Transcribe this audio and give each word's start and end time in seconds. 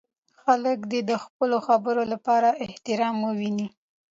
خلک 0.43 0.79
دې 0.91 0.99
د 1.09 1.11
خپلو 1.23 1.57
خبرو 1.67 2.03
لپاره 2.13 2.49
احترام 2.65 3.15
وویني. 3.25 3.67